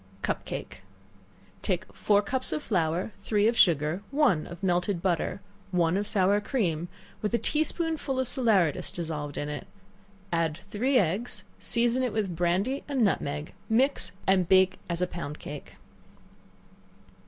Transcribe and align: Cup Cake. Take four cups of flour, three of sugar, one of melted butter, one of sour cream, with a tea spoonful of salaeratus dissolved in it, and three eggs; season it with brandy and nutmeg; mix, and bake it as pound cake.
Cup 0.23 0.45
Cake. 0.45 0.81
Take 1.61 1.93
four 1.93 2.23
cups 2.23 2.51
of 2.51 2.63
flour, 2.63 3.11
three 3.17 3.47
of 3.47 3.55
sugar, 3.55 4.01
one 4.09 4.47
of 4.47 4.63
melted 4.63 4.99
butter, 4.99 5.41
one 5.69 5.95
of 5.95 6.07
sour 6.07 6.41
cream, 6.41 6.87
with 7.21 7.35
a 7.35 7.37
tea 7.37 7.63
spoonful 7.63 8.19
of 8.19 8.27
salaeratus 8.27 8.91
dissolved 8.91 9.37
in 9.37 9.47
it, 9.47 9.67
and 10.31 10.57
three 10.57 10.97
eggs; 10.97 11.43
season 11.59 12.01
it 12.01 12.13
with 12.13 12.35
brandy 12.35 12.83
and 12.87 13.03
nutmeg; 13.03 13.53
mix, 13.69 14.13
and 14.25 14.49
bake 14.49 14.73
it 14.73 14.79
as 14.89 15.05
pound 15.11 15.37
cake. 15.37 15.75